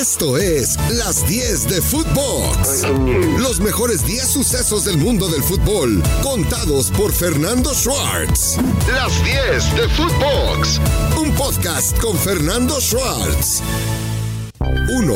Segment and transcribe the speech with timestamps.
[0.00, 2.86] Esto es Las 10 de Footbox.
[3.40, 8.58] Los mejores 10 sucesos del mundo del fútbol, contados por Fernando Schwartz.
[8.92, 10.80] Las 10 de Footbox.
[11.20, 13.60] Un podcast con Fernando Schwartz.
[14.60, 15.14] 1.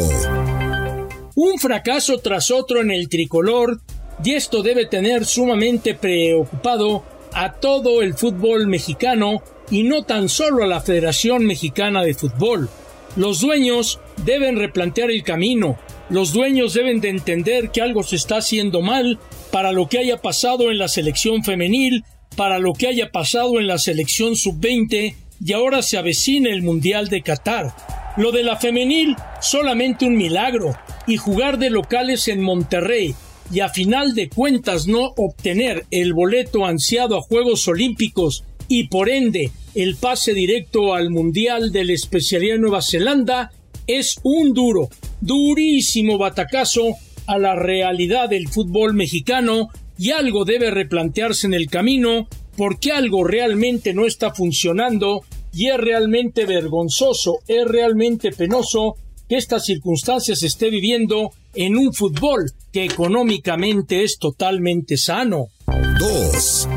[1.37, 3.81] Un fracaso tras otro en el tricolor,
[4.25, 10.65] y esto debe tener sumamente preocupado a todo el fútbol mexicano y no tan solo
[10.65, 12.69] a la Federación Mexicana de Fútbol.
[13.15, 15.79] Los dueños deben replantear el camino,
[16.09, 19.19] los dueños deben de entender que algo se está haciendo mal
[19.51, 22.05] para lo que haya pasado en la selección femenil,
[22.37, 27.09] para lo que haya pasado en la selección sub-20 y ahora se avecina el Mundial
[27.09, 27.75] de Qatar.
[28.17, 30.77] Lo de la femenil, solamente un milagro,
[31.07, 33.15] y jugar de locales en Monterrey
[33.53, 39.09] y a final de cuentas no obtener el boleto ansiado a Juegos Olímpicos y por
[39.09, 43.51] ende el pase directo al Mundial de la especialidad Nueva Zelanda
[43.99, 44.89] es un duro,
[45.21, 46.97] durísimo batacazo
[47.27, 53.25] a la realidad del fútbol mexicano y algo debe replantearse en el camino porque algo
[53.25, 55.23] realmente no está funcionando
[55.55, 58.97] y es realmente vergonzoso, es realmente penoso
[59.29, 65.49] que esta circunstancia se esté viviendo en un fútbol que económicamente es totalmente sano.
[65.99, 66.69] 2.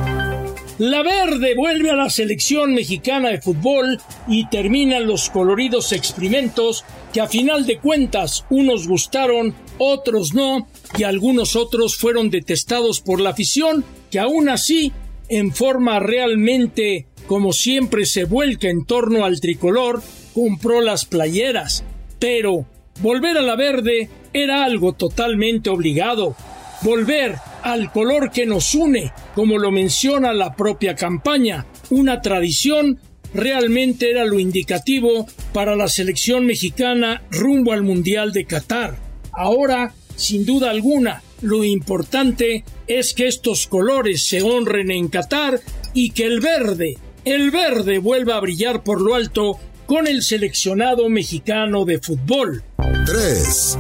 [0.78, 7.22] La verde vuelve a la selección mexicana de fútbol y terminan los coloridos experimentos que
[7.22, 13.30] a final de cuentas unos gustaron, otros no, y algunos otros fueron detestados por la
[13.30, 14.92] afición, que aún así,
[15.30, 20.04] en forma realmente como siempre se vuelca en torno al tricolor,
[20.34, 21.86] compró las playeras.
[22.20, 22.66] Pero
[23.02, 26.36] volver a la verde era algo totalmente obligado.
[26.82, 33.00] Volver al color que nos une, como lo menciona la propia campaña, una tradición
[33.34, 38.96] realmente era lo indicativo para la selección mexicana rumbo al Mundial de Qatar.
[39.34, 45.60] Ahora, sin duda alguna, lo importante es que estos colores se honren en Qatar
[45.94, 51.10] y que el verde, el verde vuelva a brillar por lo alto con el seleccionado
[51.10, 52.64] mexicano de fútbol.
[53.06, 53.78] 3.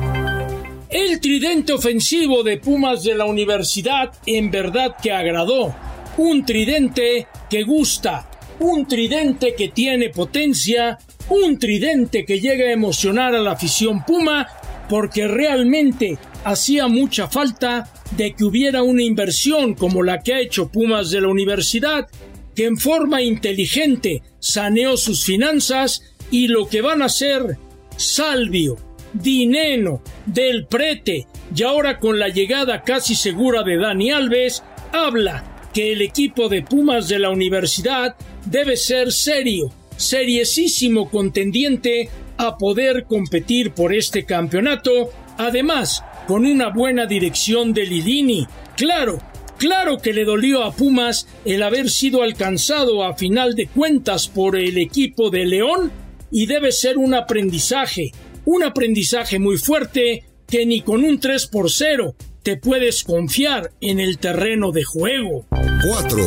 [0.98, 5.76] El tridente ofensivo de Pumas de la universidad en verdad que agradó.
[6.16, 8.30] Un tridente que gusta,
[8.62, 10.98] un tridente que tiene potencia,
[11.28, 14.48] un tridente que llega a emocionar a la afición Puma,
[14.88, 20.72] porque realmente hacía mucha falta de que hubiera una inversión como la que ha hecho
[20.72, 22.08] Pumas de la universidad,
[22.56, 27.58] que en forma inteligente saneó sus finanzas y lo que van a hacer
[27.98, 28.78] Salvio,
[29.22, 35.94] Dineno, Del Prete y ahora con la llegada casi segura de Dani Alves, habla que
[35.94, 38.16] el equipo de Pumas de la universidad
[38.46, 47.06] debe ser serio, seriesísimo contendiente a poder competir por este campeonato, además con una buena
[47.06, 48.48] dirección de Lilini.
[48.76, 49.20] Claro,
[49.58, 54.58] claro que le dolió a Pumas el haber sido alcanzado a final de cuentas por
[54.58, 55.92] el equipo de León
[56.32, 58.12] y debe ser un aprendizaje,
[58.46, 64.00] un aprendizaje muy fuerte que ni con un 3 por 0 te puedes confiar en
[64.00, 65.46] el terreno de juego.
[65.50, 66.18] 4.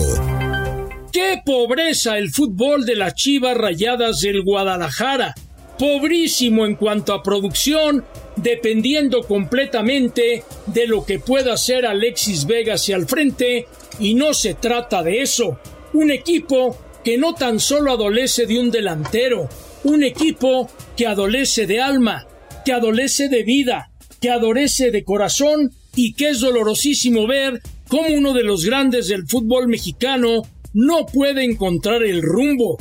[1.12, 5.34] ¡Qué pobreza el fútbol de las Chivas Rayadas del Guadalajara!
[5.78, 12.96] Pobrísimo en cuanto a producción, dependiendo completamente de lo que pueda hacer Alexis Vega hacia
[12.96, 13.68] el frente,
[14.00, 15.60] y no se trata de eso.
[15.92, 19.48] Un equipo que no tan solo adolece de un delantero,
[19.84, 22.26] un equipo que adolece de alma,
[22.64, 23.90] que adolece de vida,
[24.20, 29.26] que adolece de corazón y que es dolorosísimo ver cómo uno de los grandes del
[29.26, 30.42] fútbol mexicano
[30.74, 32.78] no puede encontrar el rumbo.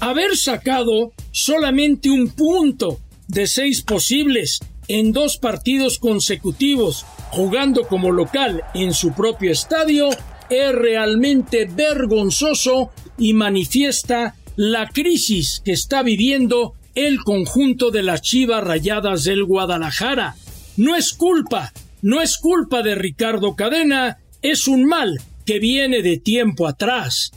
[0.00, 8.62] Haber sacado solamente un punto de seis posibles en dos partidos consecutivos jugando como local
[8.74, 10.10] en su propio estadio
[10.48, 18.64] es realmente vergonzoso y manifiesta la crisis que está viviendo el conjunto de las Chivas
[18.64, 20.34] Rayadas del Guadalajara.
[20.78, 21.72] No es culpa,
[22.02, 27.32] no es culpa de Ricardo Cadena, es un mal que viene de tiempo atrás.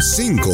[0.00, 0.50] 5.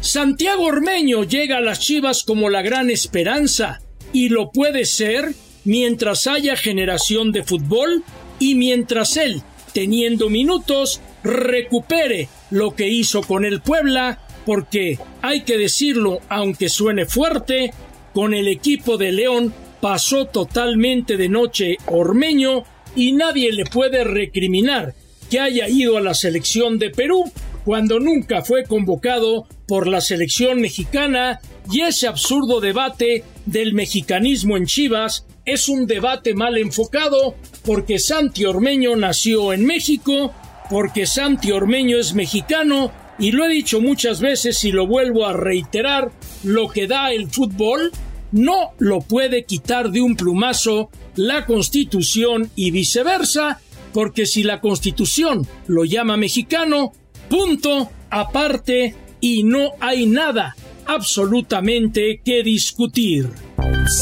[0.00, 3.80] Santiago Ormeño llega a las Chivas como la gran esperanza
[4.12, 8.04] y lo puede ser mientras haya generación de fútbol
[8.38, 9.42] y mientras él,
[9.72, 17.04] teniendo minutos, recupere lo que hizo con el Puebla porque, hay que decirlo, aunque suene
[17.04, 17.70] fuerte,
[18.14, 19.52] con el equipo de León
[19.82, 22.64] pasó totalmente de noche Ormeño
[22.96, 24.94] y nadie le puede recriminar
[25.28, 27.30] que haya ido a la selección de Perú
[27.66, 31.40] cuando nunca fue convocado por la selección mexicana
[31.70, 37.34] y ese absurdo debate del mexicanismo en Chivas es un debate mal enfocado
[37.66, 40.32] porque Santi Ormeño nació en México,
[40.70, 45.32] porque Santi Ormeño es mexicano y lo he dicho muchas veces y lo vuelvo a
[45.32, 46.12] reiterar,
[46.44, 47.92] lo que da el fútbol
[48.32, 53.60] no lo puede quitar de un plumazo la Constitución y viceversa,
[53.92, 56.92] porque si la Constitución lo llama mexicano,
[57.28, 60.54] punto, aparte, y no hay nada
[60.86, 63.28] absolutamente que discutir.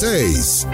[0.00, 0.66] 6.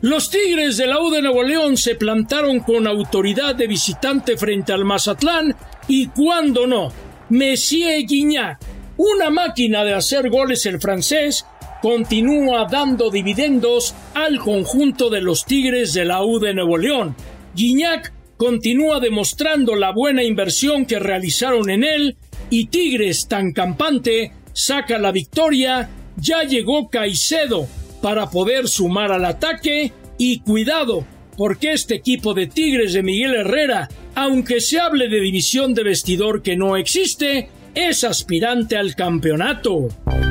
[0.00, 4.72] Los Tigres de la U de Nuevo León se plantaron con autoridad de visitante frente
[4.72, 5.54] al Mazatlán
[5.88, 6.92] y cuando no,
[7.30, 8.58] Messier Guignac,
[8.96, 11.44] una máquina de hacer goles el francés,
[11.82, 17.14] continúa dando dividendos al conjunto de los Tigres de la U de Nuevo León.
[17.54, 22.16] Guignac continúa demostrando la buena inversión que realizaron en él
[22.50, 25.90] y Tigres tan campante saca la victoria.
[26.16, 27.68] Ya llegó Caicedo
[28.02, 31.04] para poder sumar al ataque y cuidado
[31.38, 33.88] porque este equipo de Tigres de Miguel Herrera,
[34.18, 39.90] aunque se hable de división de vestidor que no existe, es aspirante al campeonato.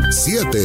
[0.10, 0.58] 7.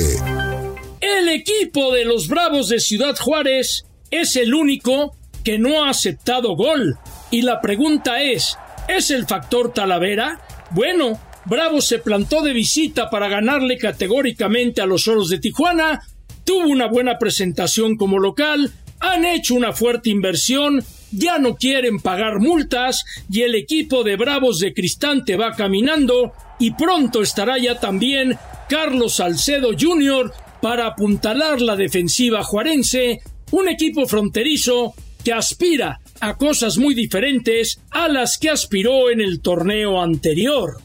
[1.01, 5.15] El equipo de los Bravos de Ciudad Juárez es el único
[5.45, 6.99] que no ha aceptado gol.
[7.31, 8.59] Y la pregunta es,
[8.89, 10.41] ¿es el factor Talavera?
[10.73, 16.01] Bueno, Bravos se plantó de visita para ganarle categóricamente a los Oros de Tijuana,
[16.43, 22.41] tuvo una buena presentación como local, han hecho una fuerte inversión, ya no quieren pagar
[22.41, 28.39] multas y el equipo de Bravos de Cristante va caminando y pronto estará ya también
[28.69, 33.21] Carlos Salcedo Jr para apuntalar la defensiva juarense,
[33.51, 34.95] un equipo fronterizo
[35.25, 40.81] que aspira a cosas muy diferentes a las que aspiró en el torneo anterior.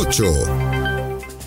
[0.00, 0.24] 8.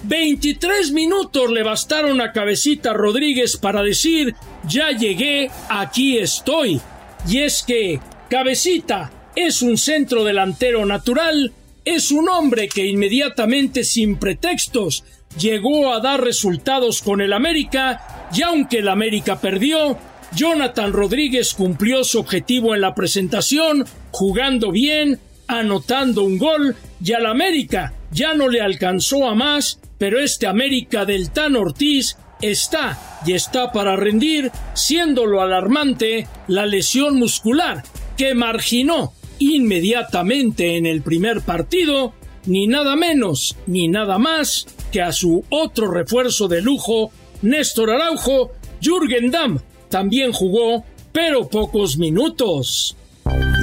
[0.03, 4.33] 23 minutos le bastaron a Cabecita Rodríguez para decir
[4.69, 6.79] ya llegué, aquí estoy.
[7.27, 7.99] Y es que
[8.29, 11.51] Cabecita es un centro delantero natural,
[11.83, 15.03] es un hombre que inmediatamente sin pretextos
[15.37, 19.97] llegó a dar resultados con el América y aunque el América perdió,
[20.35, 27.25] Jonathan Rodríguez cumplió su objetivo en la presentación, jugando bien, anotando un gol y al
[27.25, 33.33] América ya no le alcanzó a más, pero este América del Tan Ortiz está y
[33.33, 37.83] está para rendir, siendo lo alarmante la lesión muscular
[38.17, 42.13] que marginó inmediatamente en el primer partido,
[42.45, 48.51] ni nada menos ni nada más que a su otro refuerzo de lujo, Néstor Araujo,
[48.81, 49.59] Jürgen Damm
[49.89, 52.95] también jugó, pero pocos minutos.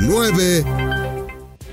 [0.00, 0.64] 9.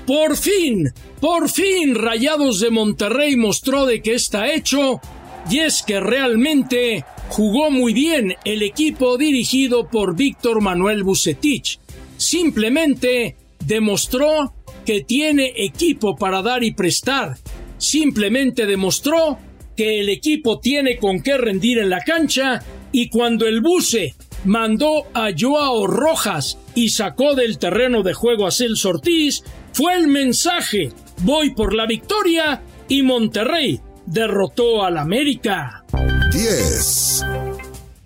[0.06, 5.00] Por fin, por fin Rayados de Monterrey mostró de que está hecho,
[5.50, 11.78] y es que realmente jugó muy bien el equipo dirigido por Víctor Manuel Bucetich.
[12.16, 14.54] Simplemente demostró
[14.84, 17.36] que tiene equipo para dar y prestar,
[17.78, 19.38] simplemente demostró
[19.76, 22.62] que el equipo tiene con qué rendir en la cancha
[22.92, 24.14] y cuando el Buce
[24.44, 29.42] mandó a Joao Rojas y sacó del terreno de juego a Celso Ortiz,
[29.72, 30.90] fue el mensaje,
[31.22, 35.84] voy por la victoria y Monterrey derrotó al América.
[36.32, 37.24] 10.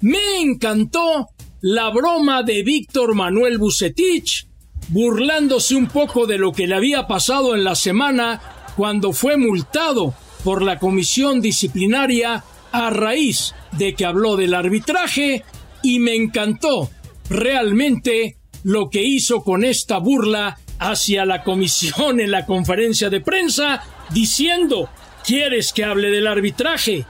[0.00, 1.28] Me encantó
[1.61, 4.47] la broma de Víctor Manuel Bucetich,
[4.88, 8.40] burlándose un poco de lo que le había pasado en la semana
[8.76, 10.14] cuando fue multado
[10.45, 15.45] por la comisión disciplinaria a raíz de que habló del arbitraje
[15.83, 16.90] y me encantó
[17.28, 23.83] realmente lo que hizo con esta burla hacia la comisión en la conferencia de prensa
[24.11, 24.88] diciendo
[25.28, 27.04] ¿Quieres que hable del arbitraje?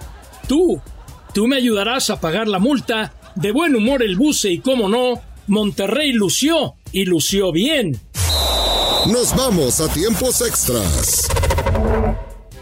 [0.48, 0.82] Tú,
[1.32, 3.14] tú me ayudarás a pagar la multa.
[3.36, 8.00] De buen humor el buce y cómo no, Monterrey lució y lució bien.
[9.06, 11.28] Nos vamos a tiempos extras.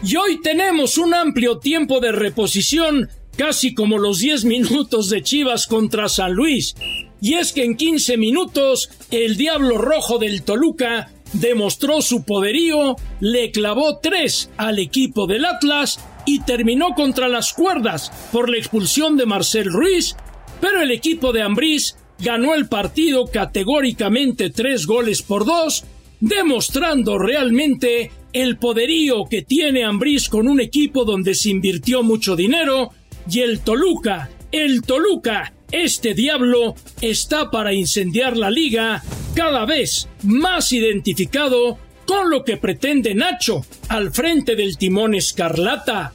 [0.03, 5.65] Y hoy tenemos un amplio tiempo de reposición, casi como los 10 minutos de Chivas
[5.65, 6.75] contra San Luis.
[7.19, 13.51] Y es que en 15 minutos el Diablo Rojo del Toluca demostró su poderío, le
[13.51, 19.25] clavó 3 al equipo del Atlas y terminó contra las cuerdas por la expulsión de
[19.25, 20.15] Marcel Ruiz,
[20.59, 25.85] pero el equipo de Ambriz ganó el partido categóricamente 3 goles por 2
[26.19, 32.91] demostrando realmente el poderío que tiene Ambriz con un equipo donde se invirtió mucho dinero
[33.29, 39.03] y el Toluca, el Toluca, este diablo está para incendiar la liga
[39.35, 46.13] cada vez más identificado con lo que pretende Nacho al frente del timón escarlata.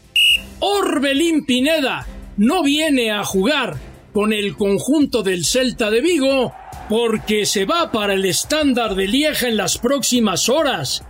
[0.60, 2.06] Orbelín Pineda
[2.38, 3.76] no viene a jugar
[4.12, 6.52] con el conjunto del Celta de Vigo
[6.88, 11.04] porque se va para el estándar de Lieja en las próximas horas.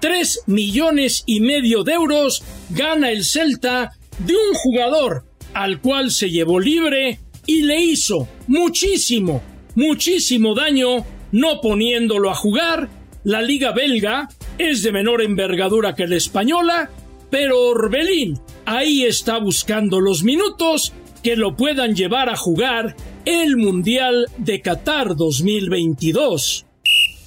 [0.00, 6.30] Tres millones y medio de euros gana el Celta de un jugador al cual se
[6.30, 7.20] llevó libre
[7.52, 9.42] y le hizo muchísimo,
[9.74, 12.88] muchísimo daño no poniéndolo a jugar.
[13.24, 16.90] La liga belga es de menor envergadura que la española,
[17.30, 24.28] pero Orbelín ahí está buscando los minutos que lo puedan llevar a jugar el Mundial
[24.38, 26.64] de Qatar 2022.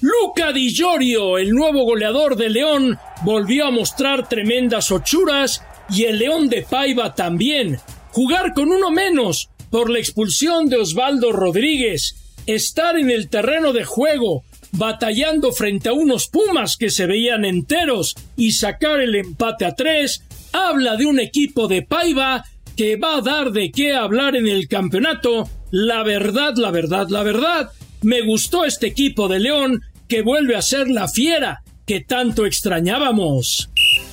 [0.00, 6.18] Luca Di Giorgio, el nuevo goleador de León, volvió a mostrar tremendas ochuras y el
[6.18, 7.78] León de Paiva también.
[8.10, 12.16] Jugar con uno menos por la expulsión de Osvaldo Rodríguez,
[12.46, 14.42] estar en el terreno de juego,
[14.72, 20.22] batallando frente a unos Pumas que se veían enteros y sacar el empate a tres,
[20.50, 22.42] habla de un equipo de Paiva
[22.74, 25.46] que va a dar de qué hablar en el campeonato.
[25.70, 27.68] La verdad, la verdad, la verdad,
[28.00, 33.68] me gustó este equipo de León que vuelve a ser la fiera que tanto extrañábamos.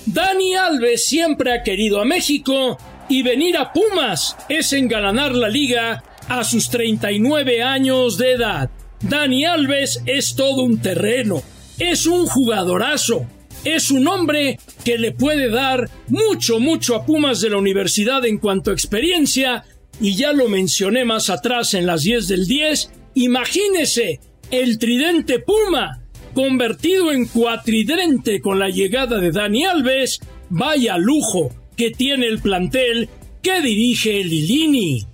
[0.08, 2.78] Dani Alves siempre ha querido a México
[3.10, 8.70] y venir a Pumas es engalanar la liga a sus 39 años de edad.
[9.02, 11.42] Dani Alves es todo un terreno,
[11.78, 13.26] es un jugadorazo,
[13.66, 18.38] es un hombre que le puede dar mucho, mucho a Pumas de la universidad en
[18.38, 19.66] cuanto a experiencia,
[20.00, 24.20] y ya lo mencioné más atrás en las 10 del 10, imagínese
[24.52, 26.02] el tridente Puma
[26.34, 30.20] convertido en cuatridente con la llegada de Dani Alves,
[30.50, 33.10] vaya lujo que tiene el plantel
[33.42, 35.06] que dirige Lilini.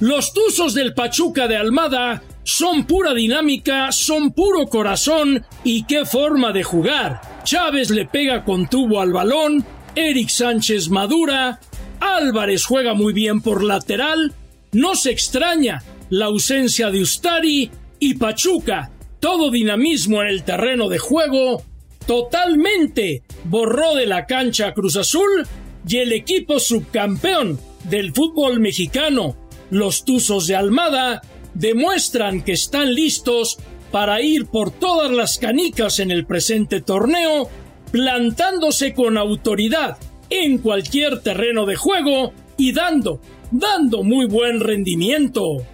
[0.00, 6.52] Los Tuzos del Pachuca de Almada son pura dinámica, son puro corazón y qué forma
[6.52, 7.20] de jugar.
[7.44, 11.60] Chávez le pega con tubo al balón, Eric Sánchez madura,
[11.98, 14.32] Álvarez juega muy bien por lateral,
[14.72, 20.98] no se extraña la ausencia de Ustari y Pachuca, todo dinamismo en el terreno de
[20.98, 21.64] juego,
[22.06, 25.46] totalmente borró de la cancha Cruz Azul
[25.86, 29.36] y el equipo subcampeón del fútbol mexicano,
[29.70, 31.22] los Tuzos de Almada,
[31.54, 33.58] demuestran que están listos
[33.92, 37.48] para ir por todas las canicas en el presente torneo,
[37.92, 39.96] plantándose con autoridad
[40.28, 43.20] en cualquier terreno de juego y dando,
[43.52, 45.64] dando muy buen rendimiento.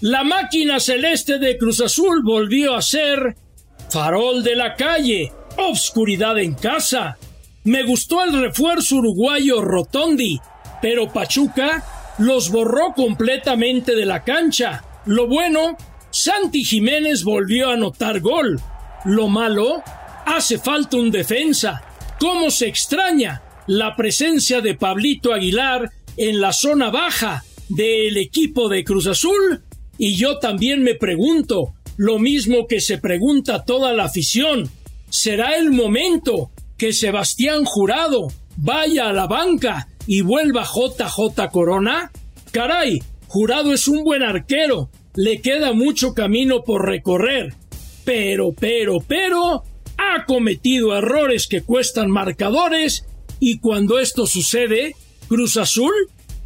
[0.00, 3.34] La máquina celeste de Cruz Azul volvió a ser
[3.90, 7.18] farol de la calle, obscuridad en casa,
[7.66, 10.40] me gustó el refuerzo uruguayo Rotondi,
[10.80, 11.84] pero Pachuca
[12.18, 14.84] los borró completamente de la cancha.
[15.04, 15.76] Lo bueno,
[16.10, 18.60] Santi Jiménez volvió a anotar gol.
[19.04, 19.82] Lo malo,
[20.26, 21.82] hace falta un defensa.
[22.20, 28.84] ¿Cómo se extraña la presencia de Pablito Aguilar en la zona baja del equipo de
[28.84, 29.64] Cruz Azul?
[29.98, 34.70] Y yo también me pregunto, lo mismo que se pregunta toda la afición,
[35.10, 42.10] ¿será el momento que Sebastián Jurado vaya a la banca y vuelva JJ Corona?
[42.52, 47.54] Caray, Jurado es un buen arquero, le queda mucho camino por recorrer,
[48.04, 49.64] pero, pero, pero,
[49.98, 53.04] ha cometido errores que cuestan marcadores
[53.40, 54.94] y cuando esto sucede,
[55.28, 55.92] Cruz Azul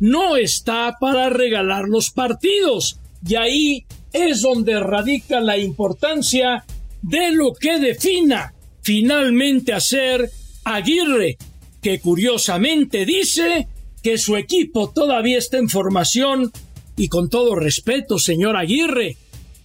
[0.01, 2.99] no está para regalar los partidos.
[3.27, 6.65] Y ahí es donde radica la importancia
[7.03, 10.31] de lo que defina finalmente a ser
[10.65, 11.39] Aguirre,
[11.83, 13.69] que curiosamente dice
[14.03, 16.53] que su equipo todavía está en formación
[16.97, 19.17] y con todo respeto, señor Aguirre,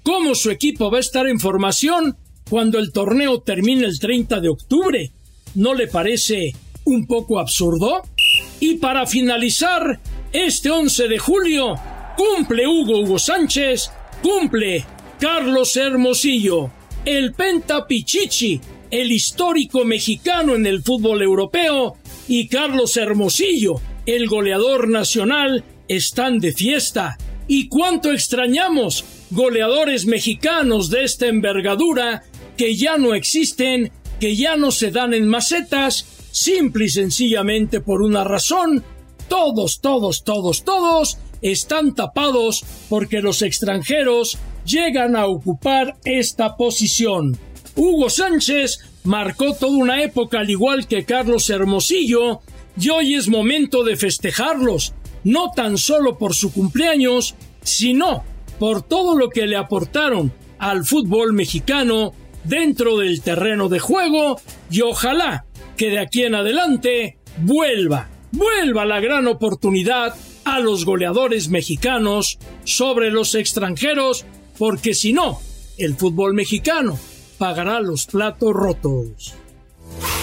[0.03, 2.15] ¿cómo su equipo va a estar en formación
[2.50, 5.12] cuando el torneo termine el 30 de octubre?
[5.55, 6.53] ¿No le parece
[6.86, 8.03] un poco absurdo?
[8.60, 10.00] Y para finalizar,
[10.31, 11.75] este 11 de julio
[12.17, 13.91] cumple Hugo Hugo Sánchez,
[14.22, 14.86] cumple
[15.19, 16.72] Carlos Hermosillo
[17.05, 18.60] el Penta Pichichi,
[19.01, 21.97] el histórico mexicano en el fútbol europeo,
[22.29, 27.17] y Carlos Hermosillo, el goleador nacional, están de fiesta.
[27.45, 32.23] ¿Y cuánto extrañamos goleadores mexicanos de esta envergadura
[32.55, 38.01] que ya no existen, que ya no se dan en macetas, simple y sencillamente por
[38.01, 38.81] una razón?
[39.27, 47.37] Todos, todos, todos, todos están tapados porque los extranjeros llegan a ocupar esta posición.
[47.75, 52.41] Hugo Sánchez marcó toda una época al igual que Carlos Hermosillo
[52.79, 58.24] y hoy es momento de festejarlos, no tan solo por su cumpleaños, sino
[58.60, 62.13] por todo lo que le aportaron al fútbol mexicano
[62.46, 64.39] dentro del terreno de juego
[64.72, 70.15] y ojalá que de aquí en adelante vuelva, vuelva la gran oportunidad
[70.46, 74.25] a los goleadores mexicanos sobre los extranjeros,
[74.58, 75.41] porque si no,
[75.77, 76.98] el fútbol mexicano
[77.37, 79.33] pagará los platos rotos.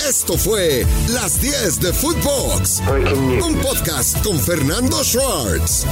[0.07, 2.83] Esto fue Las 10 de Footbox,
[3.45, 5.87] un podcast con Fernando Schwartz.